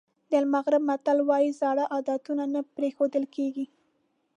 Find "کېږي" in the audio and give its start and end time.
3.35-3.65